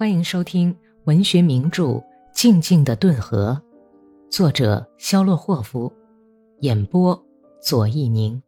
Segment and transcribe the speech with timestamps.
[0.00, 0.74] 欢迎收听
[1.04, 1.84] 文学名著
[2.32, 3.60] 《静静的顿河》，
[4.34, 5.92] 作者肖洛霍夫，
[6.60, 7.22] 演播
[7.60, 8.42] 左一宁。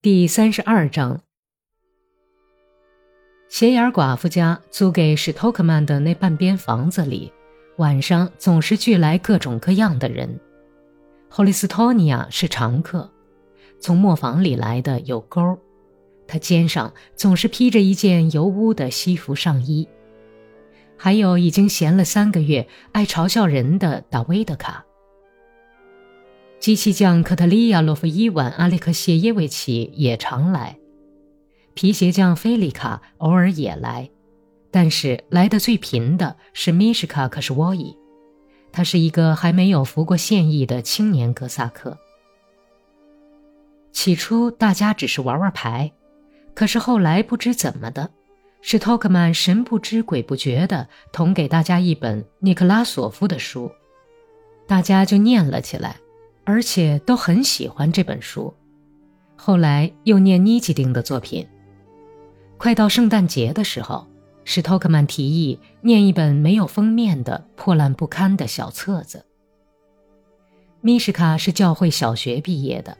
[0.00, 1.20] 第三十二章，
[3.48, 7.32] 斜眼寡妇家租给史托克曼的那半边房子里，
[7.78, 10.38] 晚上总是聚来各种各样的人。
[11.28, 13.10] 霍利斯托尼亚是常客，
[13.80, 15.58] 从磨坊里来的有钩。
[16.30, 19.88] 他肩上总是披着一件油污的西服上衣，
[20.96, 24.86] 还有已经闲了三个月、爱嘲笑人的达维德卡。
[26.60, 30.78] 机器匠科特利亚洛夫伊万阿列克谢耶维奇也常来，
[31.74, 34.08] 皮鞋匠菲利卡偶尔也来，
[34.70, 37.96] 但是来的最频的是米什卡克什沃伊，
[38.70, 41.98] 他是一个还没有服过现役的青年哥萨克。
[43.90, 45.92] 起初大家只是玩玩牌。
[46.54, 48.10] 可是后来不知怎么的，
[48.60, 53.70] 史托克曼神不知鬼不觉地捅给大家一本尼克拉索夫的书，
[54.66, 55.96] 大家就念了起来，
[56.44, 58.52] 而且都很喜欢这本书。
[59.36, 61.48] 后来又念尼基丁的作品。
[62.58, 64.06] 快到圣诞节的时候，
[64.44, 69.24] 史托克曼提议念一本没有封面的破烂不堪的小册子。
[70.82, 72.98] 米什卡是教会小学毕业的，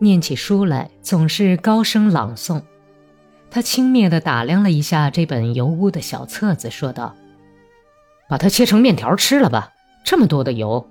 [0.00, 2.60] 念起书来总是高声朗诵。
[3.50, 7.16] 他轻蔑地打量了一下这本油污的小册子，说道
[8.28, 9.72] ：“把它切成面条吃了吧，
[10.04, 10.88] 这么多的油。”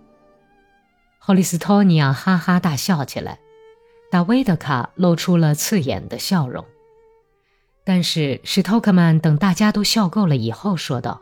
[1.20, 3.40] 霍利斯托尼亚哈哈大笑起来，
[4.10, 6.66] 达维德卡露出了刺眼的笑容。
[7.84, 11.22] 但是史托克曼等大家都笑够了以后，说道：“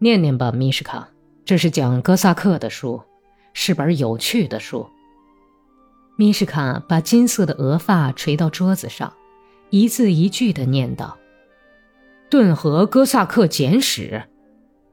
[0.00, 1.08] 念念吧，米什卡，
[1.44, 3.02] 这是讲哥萨克的书，
[3.54, 4.90] 是本有趣的书。”
[6.18, 9.12] 米什卡把金色的额发垂到桌子上。
[9.70, 11.16] 一字一句地念道
[12.30, 14.24] ：“顿河哥萨克简史。”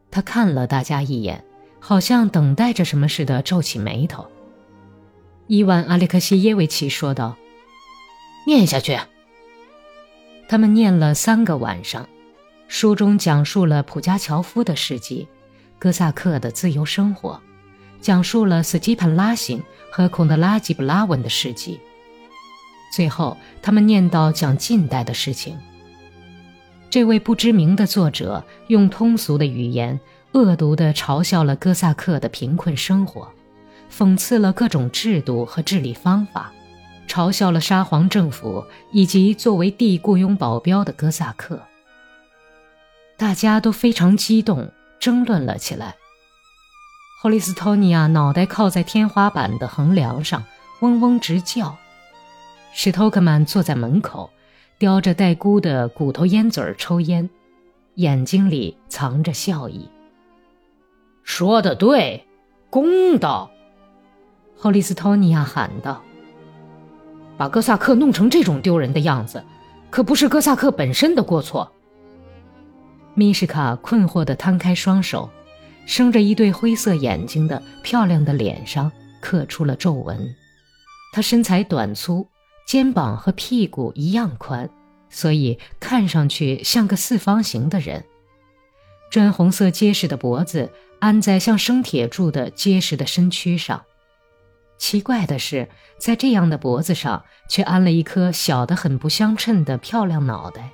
[0.10, 1.44] 他看了大家一眼，
[1.80, 4.28] 好像等待着什么似的，皱起眉头。
[5.48, 7.36] 伊万·阿列克谢耶维奇说道
[8.48, 9.00] ：“念下去。”
[10.50, 12.08] 他们念了三个晚上，
[12.68, 15.28] 书中讲述了普加乔夫的事迹，
[15.80, 17.42] 哥萨克的自由生活，
[18.02, 19.62] 讲述了斯基潘拉辛
[19.92, 21.80] 和孔德拉吉布拉文的事迹。
[22.94, 25.58] 最后，他们念到讲近代的事情。
[26.92, 30.00] 这位不知名的作者用通俗的语言，
[30.34, 33.28] 恶毒地嘲笑了哥萨克的贫困生活，
[33.92, 36.54] 讽刺了各种制度和治理方法，
[37.08, 41.60] 嘲笑了沙皇政府以及作为地雇佣保镖的哥萨克。
[43.18, 45.96] 大家都非常激动，争论了起来。
[47.24, 50.44] 霍利斯托尼亚脑袋靠在天花板的横梁上，
[50.82, 51.76] 嗡嗡直叫。
[52.76, 54.32] 史托克曼坐在门口，
[54.80, 57.30] 叼着带箍的骨头烟嘴儿抽烟，
[57.96, 59.88] 眼睛里藏着笑意。
[61.24, 62.26] 说的对，
[62.72, 63.52] 公道。
[64.58, 66.02] 霍利斯托尼亚喊道
[67.38, 69.44] ：“把哥萨克弄成这种丢人的样子，
[69.92, 71.72] 可不是哥萨克本身的过错。”
[73.14, 75.30] 米什卡困惑地摊开双手，
[75.86, 78.92] 生着一对灰色眼睛的漂亮的脸上
[79.22, 80.36] 刻出了皱纹。
[81.14, 82.28] 他身材短粗。
[82.66, 84.70] 肩膀和屁股一样宽，
[85.10, 88.04] 所以看上去像个四方形的人。
[89.12, 93.84] 砖红色结实的脖子安在像生铁铸的结实的身躯上。
[94.80, 100.72] 奇怪的是，在这样的脖子上却安了一颗小的很不相称的漂亮脑袋。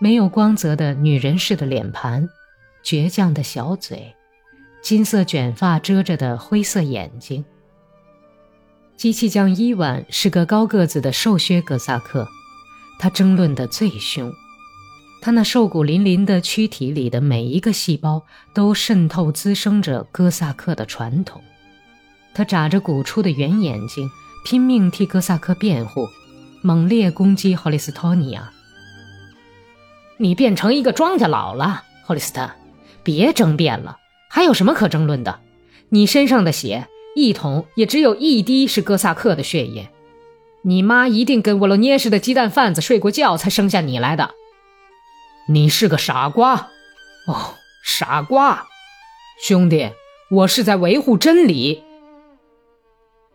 [0.00, 2.26] 没有光泽的女人似的脸盘，
[2.82, 4.14] 倔强的小嘴，
[4.82, 7.44] 金色卷发遮着的灰色眼睛。
[9.00, 12.28] 机器匠伊万是个高个子的瘦削哥萨克，
[12.98, 14.30] 他争论得最凶。
[15.22, 21.40] 他那瘦骨嶙嶙的躯体里的每一个细胞都渗透滋生着哥萨克的传统。
[22.34, 24.10] 他眨着鼓出的圆眼睛，
[24.44, 26.06] 拼命替哥萨克辩护，
[26.60, 28.52] 猛烈攻击霍利斯托尼亚。
[30.18, 32.50] 你变成一个庄稼佬了，霍利斯特，
[33.02, 33.96] 别争辩了，
[34.28, 35.40] 还有什么可争论的？
[35.88, 36.86] 你身上的血。
[37.14, 39.90] 一桶也只有一滴是哥萨克的血液，
[40.62, 44.30] 你妈一定跟沃罗涅什的鸡蛋贩子睡过觉才生下你来的。
[45.48, 46.68] 你是个傻瓜，
[47.26, 47.54] 哦，
[47.84, 48.66] 傻瓜，
[49.40, 49.90] 兄弟，
[50.30, 51.82] 我是在维护真理。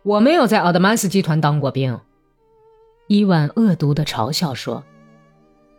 [0.02, 2.00] 我没有在奥德曼斯集团当过兵。
[3.08, 4.82] 伊万恶毒的嘲笑说：“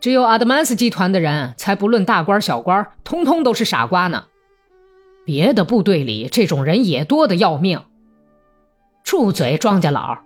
[0.00, 4.26] 只有阿德曼斯集团的人才不论大官小官，通通都是傻瓜呢。
[5.28, 7.84] 别的部队里这种人也多得要命。”
[9.04, 10.20] 住嘴，庄稼佬！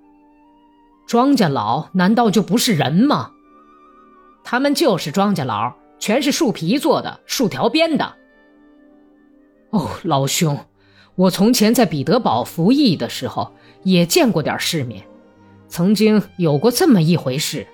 [1.09, 3.33] 庄稼佬难道就不是人吗？
[4.45, 8.15] 他们就是庄稼佬，全是树皮做的，树条编的。
[9.71, 10.57] 哦，老兄，
[11.17, 13.53] 我从前在彼得堡服役的时候
[13.83, 15.05] 也见过点世面，
[15.67, 17.67] 曾经有过这么一回事。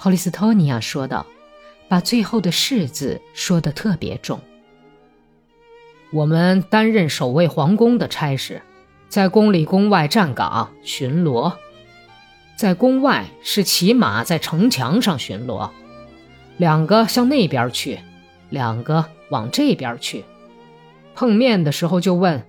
[0.00, 1.24] 霍利斯托尼亚说道，
[1.88, 4.40] 把最后的“世”字说得特别重。
[6.12, 8.60] 我们担任守卫皇宫的差事，
[9.08, 11.54] 在宫里宫外站岗巡逻。
[12.54, 15.70] 在宫外是骑马在城墙上巡逻，
[16.58, 17.98] 两个向那边去，
[18.50, 20.24] 两个往这边去。
[21.14, 22.46] 碰面的时候就问：“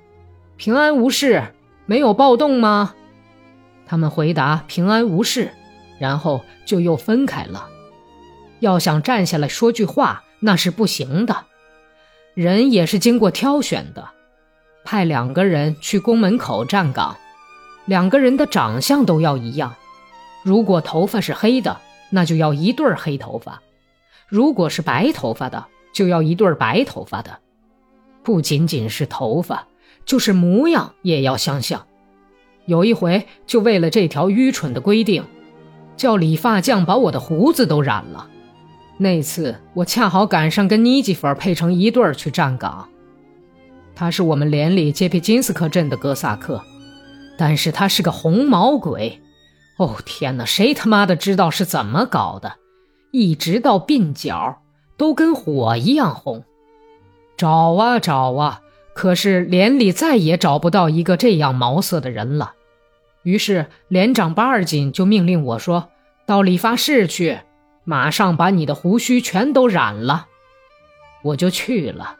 [0.58, 1.54] 平安无事，
[1.86, 2.94] 没有暴动吗？”
[3.88, 5.52] 他们回答：“平安无事。”
[6.00, 7.70] 然后就又分开了。
[8.60, 11.46] 要想站下来说句话，那是不行的。
[12.34, 14.10] 人也是经过挑选的，
[14.84, 17.16] 派两个人去宫门口站岗，
[17.86, 19.76] 两个人的长相都要一样。
[20.44, 23.62] 如果头发是黑的，那就要一对黑头发；
[24.28, 27.40] 如果是白头发的，就要一对白头发的。
[28.24, 29.68] 不仅仅是头发，
[30.06, 31.86] 就是模样也要相像。
[32.66, 35.24] 有一回，就为了这条愚蠢的规定。
[35.96, 38.28] 叫理发匠把我的胡子都染了。
[38.98, 42.88] 那次我恰好赶上跟尼基弗配成一对儿去站岗。
[43.96, 46.64] 他是我们连里杰皮金斯克镇的哥萨克，
[47.38, 49.22] 但是他是个红毛鬼。
[49.78, 52.54] 哦天哪，谁他妈的知道是怎么搞的？
[53.12, 54.62] 一直到鬓角
[54.98, 56.44] 都跟火一样红。
[57.36, 58.62] 找啊找啊，
[58.94, 62.54] 可是连里再也找不到一个这样毛色的人了。
[63.24, 65.90] 于是连长巴尔金就命令我说
[66.26, 67.40] ：“到理发室去，
[67.84, 70.28] 马上把你的胡须全都染了。”
[71.24, 72.18] 我就去了。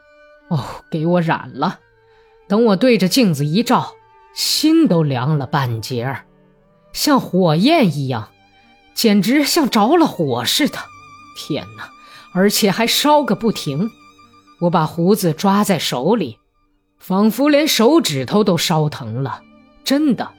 [0.48, 1.80] 哦，给我染了。
[2.48, 3.94] 等我对着镜子一照，
[4.34, 6.26] 心都凉了半截儿，
[6.92, 8.30] 像火焰一样，
[8.94, 10.78] 简直像着了火似的。
[11.36, 11.90] 天哪！
[12.34, 13.90] 而且还烧个不停。
[14.60, 16.38] 我把胡子抓在手里，
[16.98, 19.42] 仿佛连手指头都烧疼了。
[19.84, 20.32] 真的。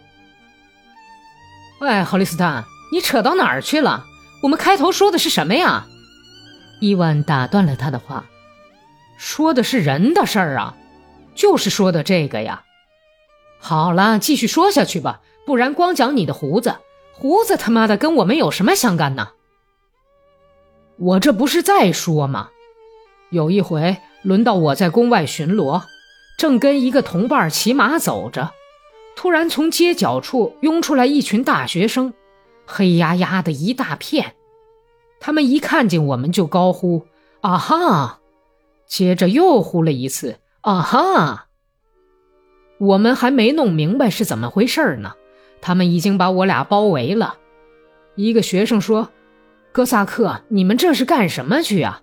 [1.80, 4.06] 喂，霍利斯坦，你扯到哪儿去了？
[4.46, 5.88] 我们开头说的是什么呀？
[6.80, 8.26] 伊万打断了他的话，
[9.18, 10.78] 说的是人的事儿啊，
[11.34, 12.62] 就是说的这个呀。
[13.60, 16.76] 好了，继续说下去吧，不然光讲你的胡子，
[17.12, 19.30] 胡子他妈的跟我们有什么相干呢？
[20.98, 22.50] 我这不是在说吗？
[23.32, 25.82] 有一回轮到我在宫外巡逻，
[26.38, 28.52] 正跟一个同伴骑马走着。
[29.16, 32.14] 突然，从街角处涌出来一群大学生，
[32.66, 34.36] 黑压压的一大片。
[35.20, 37.06] 他们一看见我们就高呼
[37.42, 38.20] “啊哈”，
[38.86, 41.48] 接着又呼了一次“啊哈”。
[42.78, 45.14] 我们还没弄明白是怎么回事呢，
[45.62, 47.38] 他们已经把我俩包围了。
[48.16, 49.10] 一个学生说
[49.72, 52.02] ：“哥萨克，你们这是干什么去啊？”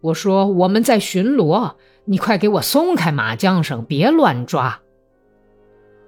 [0.00, 1.74] 我说：“我们在巡逻，
[2.06, 4.80] 你快给我松开马缰绳，别乱抓。”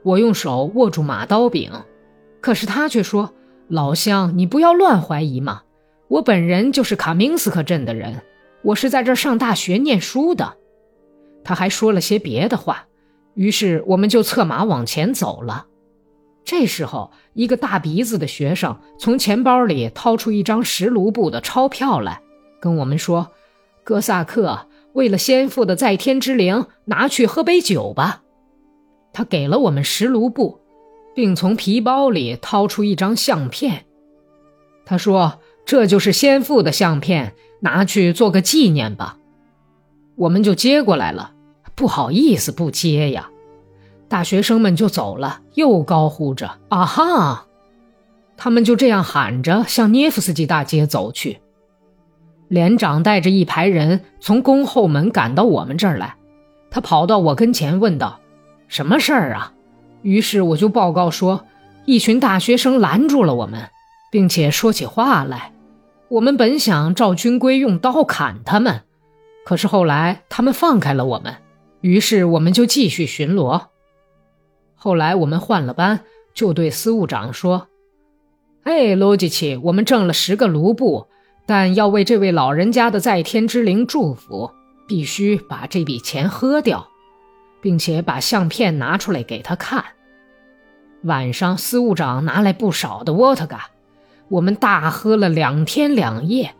[0.02, 1.70] 我用手握住马刀柄，
[2.40, 3.35] 可是他却说
[3.72, 5.62] ：“老乡，你不要乱怀疑嘛！
[6.08, 8.20] 我本人就是卡明斯克镇的人，
[8.60, 10.58] 我是在这儿上大学念书的。”
[11.42, 12.84] 他还说了些别的话，
[13.32, 15.69] 于是我们就策马往前走了。
[16.44, 22.20] 这时候，一个大鼻子的学生从钱包里掏出一张十卢布的钞票来，
[22.60, 23.30] 跟我们说
[23.84, 28.23] ：“哥萨克，为了先父的在天之灵，拿去喝杯酒吧。”
[29.14, 30.61] 他给了我们十卢布，
[31.14, 33.85] 并从皮包里掏出一张相片。
[34.85, 39.19] 他说：“这就是先父的相片，拿去做个纪念吧。”
[40.16, 41.33] 我们就接过来了。
[41.75, 43.31] 不好意思，不接呀。
[44.09, 47.47] 大学生们就走了，又高呼着：“啊哈！”
[48.37, 51.40] 他们就这样喊着向涅夫斯基大街走去。
[52.49, 56.16] 连长带着一排人从宫后门赶到我们这儿来，
[56.71, 58.21] 他跑到我跟前问道。
[58.69, 59.54] 什么事儿啊？
[60.02, 61.47] 于是我就报告说，
[61.85, 63.71] 一群大学生拦住了我们，
[64.11, 65.52] 并且说起话来。
[66.09, 68.82] 我们本想照军规用刀砍他们，
[69.47, 71.37] 可是后来他们放开了我们，
[71.80, 73.62] 于是我们就继续巡逻。
[74.75, 76.00] 后来我们换了班，
[76.35, 77.68] 就对司务长说
[78.64, 81.06] ：“哎，罗吉奇，我们挣了十个卢布，
[81.47, 84.50] 但要为这位老人家的在天之灵祝福，
[84.87, 86.88] 必须把这笔钱喝掉。”
[87.62, 89.83] 并且把相片拿出来给他看。
[91.04, 93.71] 晚上，司务长拿来不少的沃特嘎，
[94.28, 96.54] 我们大喝了两天两夜。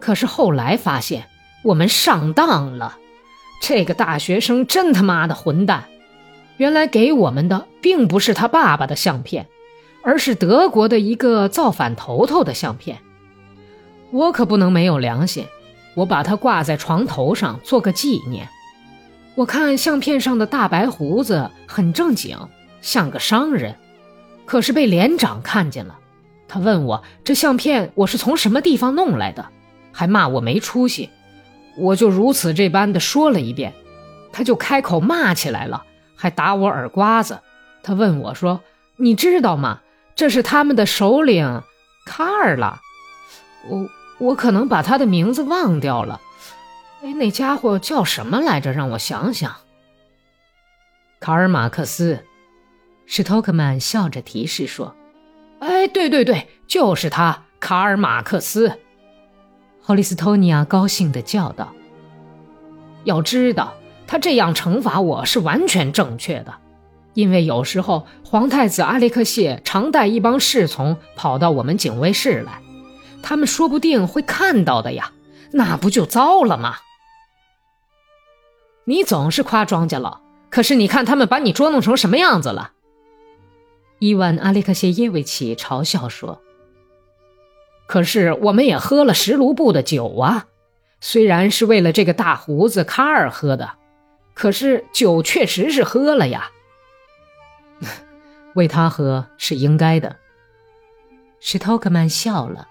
[0.00, 1.28] 可是后来发现
[1.62, 2.96] 我们上当了，
[3.60, 5.84] 这个大学生真他妈的混蛋！
[6.56, 9.46] 原来给我们的并不是他爸爸的相片，
[10.02, 12.98] 而是德国的一个造反头头的相片。
[14.10, 15.46] 我可不能没有良心，
[15.94, 18.48] 我把它挂在床头上做个纪念。
[19.34, 22.38] 我看相片上的大白胡子很正经，
[22.82, 23.76] 像个商人，
[24.44, 25.98] 可是被连长看见了。
[26.46, 29.46] 他问我这相片我是从什么地方弄来的，
[29.90, 31.08] 还骂我没出息。
[31.78, 33.72] 我就如此这般的说了一遍，
[34.32, 35.82] 他就开口骂起来了，
[36.14, 37.40] 还打我耳刮子。
[37.82, 38.60] 他问我说
[38.96, 39.80] ：“你知道吗？
[40.14, 41.62] 这是他们的首领
[42.04, 42.82] 卡尔拉。”
[43.70, 46.20] 我我可能把他的名字忘掉了。
[47.02, 48.72] 哎，那家伙叫什么来着？
[48.72, 49.56] 让我想想。
[51.18, 52.24] 卡尔马克思，
[53.06, 54.94] 史托克曼笑着提示说
[55.58, 58.78] ：“哎，对对对，就是他，卡尔马克思。”
[59.82, 61.72] 霍利斯托尼亚高兴地叫道
[63.02, 63.74] ：“要知道，
[64.06, 66.54] 他这样惩罚我是完全正确的，
[67.14, 72.62] 因为有时候皇太子阿列克谢常带一帮侍从跑到我们警卫室来，
[73.24, 75.10] 他们说不定会看到的呀，
[75.50, 76.76] 那不就糟了吗？”
[78.84, 80.20] 你总是夸庄稼佬，
[80.50, 82.72] 可是你看他们把你捉弄成什么样子了？
[84.00, 86.42] 伊万阿列克谢耶维奇嘲笑说
[87.86, 90.46] ：“可是我们也喝了十卢布的酒啊，
[91.00, 93.74] 虽然是为了这个大胡子卡尔喝的，
[94.34, 96.50] 可是酒确实是喝了呀。
[98.56, 100.16] 为他喝是应该的。”
[101.38, 102.66] 史托克曼笑了，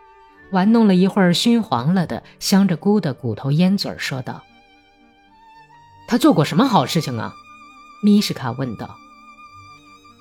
[0.51, 4.43] 玩弄了一会儿熏黄了的镶着菇的骨头烟嘴，说道。
[6.11, 7.33] 他做过什么好事情啊？
[8.03, 8.97] 米什卡问道。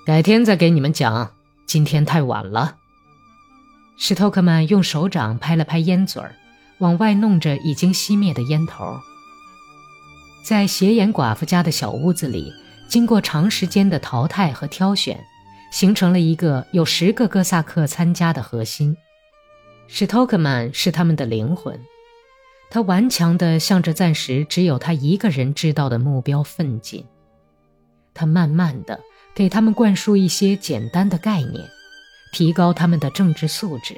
[0.07, 1.33] 改天再给你们讲，
[1.67, 2.77] 今天太晚了。
[3.97, 6.37] 史托克曼用手掌拍了拍烟嘴儿，
[6.79, 9.01] 往外弄着已经熄灭的烟头。
[10.45, 12.53] 在斜眼寡妇家的小屋子里，
[12.89, 15.19] 经过长时间的淘汰和挑选，
[15.73, 18.97] 形成了一个有十个哥萨克参加的核心。
[19.89, 21.77] 史托克曼是他们的灵魂。
[22.73, 27.05] 他顽强地向着暂时只有他一个人知道的目标奋进。
[28.15, 29.00] 他慢慢地
[29.35, 31.69] 给他们灌输一些简单的概念，
[32.33, 33.97] 提高他们的政治素质，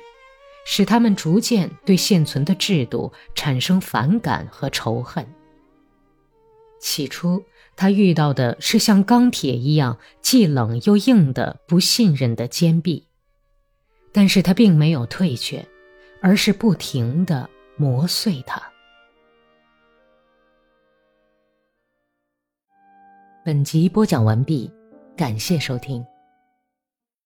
[0.64, 5.26] 使他们逐渐对现存的制度产生反感和仇恨。
[6.81, 7.45] 起初，
[7.76, 13.07] 他遇到的是像钢铁一样既冷又硬的不信任的坚壁，
[14.12, 15.67] 但是他并没有退却，
[16.23, 17.50] 而是不停地。
[17.79, 18.62] 磨碎它。
[23.45, 24.71] 本集播讲完毕，
[25.17, 26.12] 感谢收听。